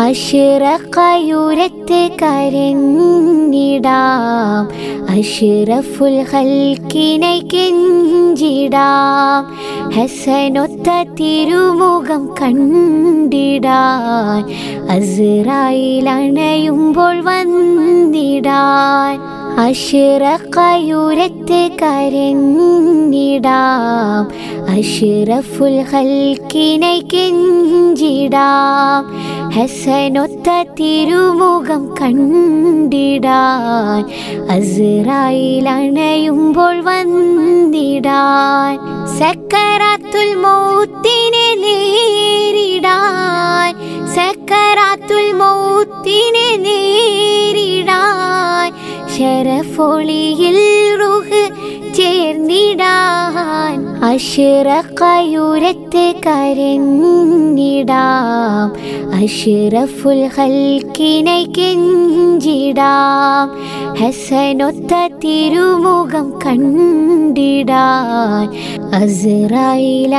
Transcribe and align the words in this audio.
അഷിറക്കയുരത്ത് 0.00 2.10
കരഞ്ഞിടാം 2.22 4.68
അഷിറഫുൽ 5.10 6.22
ഹൽക്കിനെ 6.22 7.48
കെഞ്ചിടാം. 7.54 9.56
ഹസനൊത്ത 9.90 11.10
തിരുമുഖം 11.20 12.34
കണ്ടിടാൻ. 12.42 14.44
അസിറായിൽ 14.90 16.08
അണയുമ്പോൾ 16.08 17.20
വന്നിടാൻ. 17.20 19.18
അഷിറക്കയുരത്ത് 19.60 21.70
കരഞ്ഞിടാം 21.82 24.41
അഷിറഫുൽ 24.68 25.80
ഹൽക്കിനെ 25.80 27.02
കെഞ്ചിടാം. 27.12 29.04
ഹസനൊത്ത 29.50 30.62
തിരുമുഖം 30.62 31.94
കണ്ടിടാൻ. 32.00 34.04
അസിറായിൽ 34.50 35.68
അണയുമ്പോൾ 35.68 36.80
വന്നിടാൻ. 36.80 38.78
സക്കറാത്തുൽ 39.18 40.34
മൗത്തിനെ 40.34 41.54
നേരിടാൻ. 41.54 43.74
സക്കറാത്തുൽ 44.14 45.32
മൗത്തിനെ 45.32 46.56
നേരിടാൻ. 46.56 48.72
ശരഫൊളിയിൽ 49.16 50.58
റുഹ് 51.00 51.31
അഷിറക്കയുരത്ത് 54.02 56.14
കരഞ്ഞിടാം. 56.26 58.72
അഷിറഫുൽ 59.14 60.30
ഹൽക്കിനെ 60.36 61.46
കെഞ്ചിടാം. 61.58 63.50
ഹസനൊത്ത 63.94 65.08
തിരുമുഖം 65.24 66.38
കണ്ടിടാൻ. 66.46 68.48
അസിറായിൽ 68.94 70.14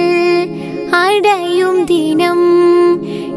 അടയും 0.94 1.84
ദിനം 1.84 2.59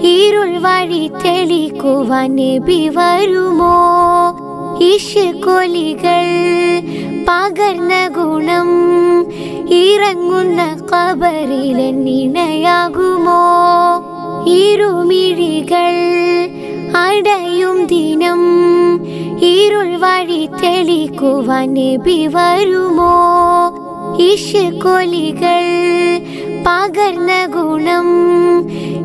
ഇരുൾ 0.03 0.51
വഴി 0.57 1.11
തെളിക്കുവാൻ 1.23 2.35
നബി 2.35 2.89
വരുമോ? 2.89 3.75
ഇഷക്കൊലികൾ 4.83 6.25
പകർന്ന 7.27 7.93
ഗുണം 8.07 8.69
ഇറങ്ങുന്ന 9.81 10.61
കബറിലെന്നിണയാകുമോ 10.91 11.69
ഇരുമിഴികൾ 14.45 15.95
അടയും 16.95 17.85
ദിനം 17.85 18.41
ഇരുൾ 19.41 19.89
വഴി 19.97 20.49
തെളിക്കുവാൻ 20.63 21.73
നബി 21.73 22.27
വരുമോ? 22.27 23.13
ഇഷക്കൊലികൾ 24.23 25.63
പകർന്ന 26.67 27.31
ഗുണം 27.45 28.09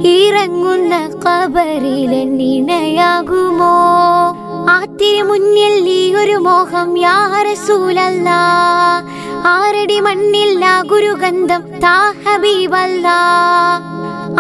ഇറങ്ങുന്ന 0.06 0.94
കബറിലെന്നിണയാകുമോ 1.24 2.34
ആത്തിരി 4.74 5.22
മുന്നിൽ 5.22 5.74
നീ 5.84 6.00
ഒരു 6.14 6.36
മോഹം 6.38 6.90
യാറസൂലല്ല 6.98 8.28
ആരടി 9.52 9.98
മണ്ണില്ല 10.00 10.64
ഗുരുഗന്ധം 10.90 11.62
താഹബീബല്ല 11.84 13.06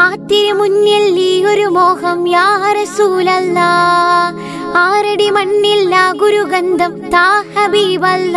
ആത്തിരി 0.00 0.52
മുന്നിൽ 0.52 1.04
നീ 1.14 1.30
ഒരു 1.44 1.66
മോഹം 1.70 2.20
യാറസൂലല്ല 2.28 3.58
ആരടി 4.78 5.28
മണ്ണില്ല 5.30 5.94
ഗുരുഗന്ധം 6.20 6.94
താഹബീബല്ല 7.12 8.36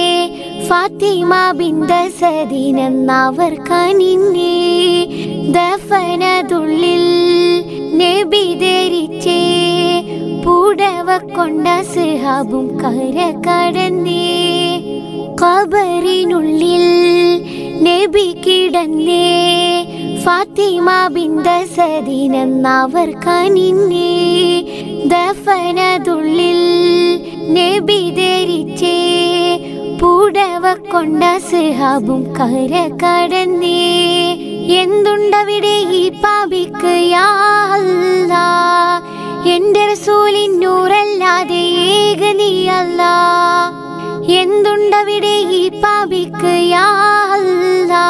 ഫാത്തിമ 0.67 1.33
ബിന്ദസദിനെന്നവർ 1.59 3.55
കനിന്നേ 3.69 4.55
ദഫനതുള്ളിൽ 5.57 7.05
നബി 8.01 8.45
ധരിച്ചേ 8.63 9.41
പുടവ 10.45 11.09
കൊണ്ട 11.29 11.67
സിഹാബും 11.93 12.67
കര 12.83 13.19
കടന്നേ 13.47 14.25
കബറിനുള്ളിൽ 15.43 16.87
നബി 17.87 18.27
കിടന്നേ 18.45 19.27
ഫാത്തിമ 20.25 20.91
ബിന്ദസദിനെന്നവർ 21.15 23.11
കനിന്നേ 23.27 24.13
ദഫനതുള്ളിൽ 25.13 26.61
നബി 27.57 28.01
ധരിച്ചേ 28.19 28.99
പുടവ 30.01 30.75
കൊണ്ട 30.93 31.25
സിഹാബും 31.39 32.23
കര 32.35 32.73
കടന്നേ. 33.03 33.79
എന്തുണ്ടവിടെ 34.83 35.77
ഈ 35.93 36.09
പാപിക്ക് 36.09 37.11
യാ 37.11 37.27
അല്ലാ? 37.73 38.47
എന്റെ 39.47 39.95
സൂലിന്നൂറല്ലാതെ 39.95 41.63
ഏക 41.97 42.33
നീ 42.33 42.69
അല്ല? 42.69 43.03
എന്തുണ്ടവിടെ 44.43 45.35
ഈ 45.61 45.69
പാപിക്ക് 45.69 46.71
യാ 46.71 46.87
അല്ലാ? 47.33 48.07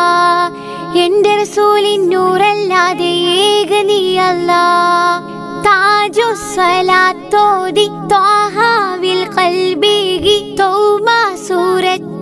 എന്റെ 0.95 1.45
സൂലിന്നൂറല്ലാതെ 1.45 3.13
ഏക 3.47 3.83
നീ 3.87 4.19
അല്ല? 4.19 4.53
താജു 5.67 6.35
സ്വലാത്തോതി 6.55 7.87
ത്വാഹാവിൽ 8.09 9.29
കൽബീകി 9.39 10.57
തൗബ 10.61 10.84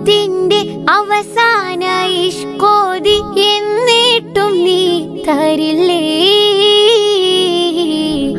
സൂറത്തിന്റെ 0.03 0.85
അവസാന 0.89 2.05
ഇഷ്കോതി 2.05 3.39
എന്നിട്ടും 3.39 4.63
നീ 4.63 4.99
തരില്ലേ? 4.99 6.01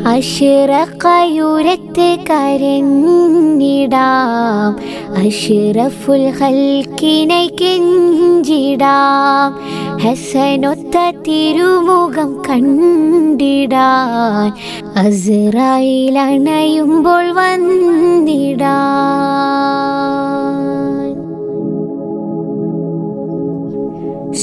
അഷിറക്കയുരത്ത് 0.07 2.17
കരഞ്ഞിടാം. 2.29 4.79
അഷിറഫുൽ 5.25 6.29
ഹൽക്കിനെ 6.29 7.49
കെഞ്ചിടാം. 7.61 9.57
ഹസനൊത്ത 9.97 11.11
തിരുമുഖം 11.27 12.41
കണ്ടിടാൻ. 12.49 14.53
അസിറായിൽ 14.95 16.19
അണയുമ്പോൾ 16.19 17.31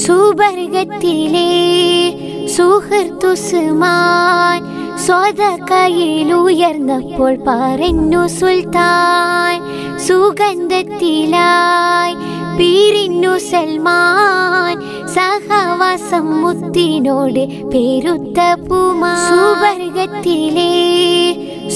സുബർഗത്തിലെ 0.03 1.49
സുഹൃത്തുസുമാൻ 2.55 4.59
സ്വതകയിൽ 5.05 6.29
ഉയർന്നപ്പോൾ 6.39 7.31
പറഞ്ഞു 7.47 8.21
സുൽത്താൻ 8.35 9.55
സുഗന്ധത്തിലായി 10.07 12.15
പീരിന്നു 12.57 13.33
സൽമാൻ 13.49 14.75
സഹവാസം 15.15 16.27
മുത്തിനോട് 16.41 17.41
പെരുത്ത 17.73 18.39
പൂമാ 18.67 19.13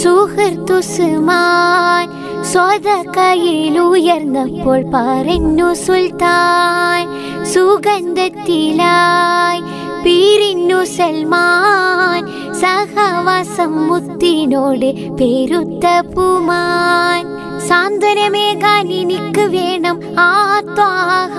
സുഹൃത്തുസുമാൻ 0.04 2.07
സ്വതകയിലുയർന്നപ്പോൾ 2.52 4.80
പറഞ്ഞു 4.94 5.70
സുൽത്താൻ 5.74 7.04
സുഗന്ധത്തിലായി 7.44 9.62
പീരിന്നു 10.04 10.80
സൽമാൻ 10.84 12.22
സഹവാസം 12.62 13.74
മുത്തിനോട് 13.88 14.90
പെരുത്ത 15.18 15.86
പൂമാൻ. 16.16 17.24
സാന്ത്വനമേകാൻ 17.68 18.88
എനിക്ക് 19.00 19.46
വേണം 19.56 19.98
ആ 20.24 20.32
ത്വാഹ 20.70 21.38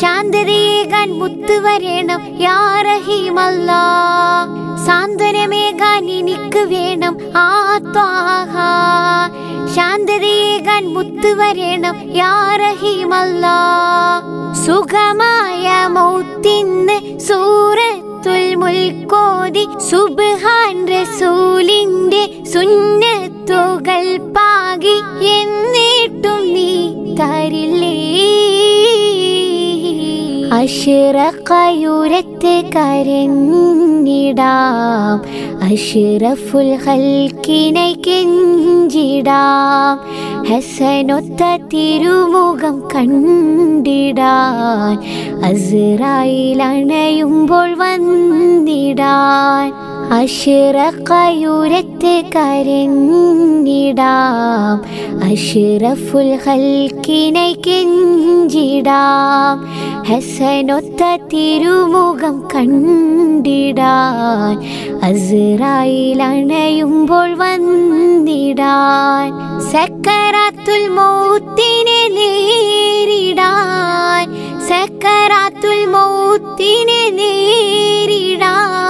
ശാന്തതയേകാൻ 0.00 1.08
മുത്ത് 1.20 1.56
വരേണം 1.64 2.20
യാ 2.44 2.58
റഹീമല്ല 2.88 3.70
സാന്ത്വനമേകാൻ 4.86 6.04
എനിക്ക് 6.18 6.62
വേണം 6.72 7.14
ആ 7.40 7.48
ത്വാഹ 7.88 8.54
ശാന്തതയേകാൻ 9.74 10.84
മുത്ത് 10.94 11.32
വരേണം 11.40 11.96
യാ 12.16 12.32
റഹീമല്ല 12.62 13.46
സുഖമായ 14.64 15.66
മൗത്തിന്ന് 15.96 16.96
സൂറത്തുൽ 17.28 18.46
മുൽക്കോതി 18.62 19.64
സുബ്ഹാൻ 19.90 20.76
റസൂലിന്റെ 20.92 22.22
സുന്നത്തുകൾ 22.52 24.04
പാകി 24.80 25.26
എന്നിട്ടും 25.26 26.54
നീ 26.54 26.94
തരില്ലേ 27.14 27.96
അഷിറക്കയുരത്ത് 30.52 32.70
കരഞ്ഞിടാം. 32.76 35.22
അഷിറഫുൽ 35.62 36.74
ഹൽക്കിനെ 36.74 37.96
കെഞ്ചിടാം. 38.06 40.00
ഹസനൊത്ത 40.50 41.42
തിരുമുഖം 41.72 42.82
കണ്ടിടാൻ. 42.94 44.96
അസിറായിൽ 45.44 46.62
അണയുമ്പോൾ 46.62 47.74
വന്നിടാൻ. 47.74 49.89
അഷിറക്കയുരത്ത് 50.12 52.22
കരഞ്ഞിടാം. 52.36 54.82
അഷിറഫുൽ 55.22 56.38
ഹൽക്കിനെ 56.46 57.56
കെഞ്ചിടാം. 57.66 59.66
ഹസനൊത്ത 60.02 61.16
തിരുമുഖം 61.16 62.48
കണ്ടിടാൻ. 62.54 64.64
അസുറായി 65.02 66.18
അണയുമ്പോൾ 66.22 67.34
വന്നിടാൻ. 67.34 69.32
സക്കറാത്തുൽ 69.70 70.88
മൗത്തിനെ 70.88 72.08
നേരിടാൻ. 72.08 74.28
സക്കറാത്തുൽ 74.68 75.86
മൗത്തിനെ 75.86 77.10
നേരിടാൻ. 77.10 78.89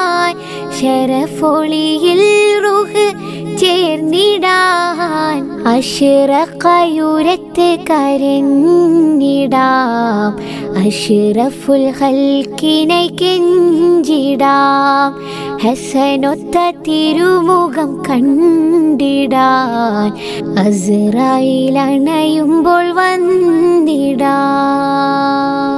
ശരഫൊളിയിൽ 0.81 2.23
റുഹ് 2.65 3.13
ചേർന്നിടാൻ 3.59 5.69
അഷിറക്കയുരത്ത് 5.69 7.79
കരഞ്ഞിടാം. 7.91 10.85
അഷിറഫുൽ 10.85 11.91
ഹൽക്കിനെ 11.91 13.11
കെഞ്ചിടാം. 13.21 15.15
ഹസനൊത്ത 15.59 16.71
തിരുമുഖം 16.71 18.03
കണ്ടിടാൻ. 18.11 20.13
അസിറായിൽ 20.59 21.79
അണയുമ്പോൾ 21.79 22.93
വന്നിടാൻ 22.93 25.70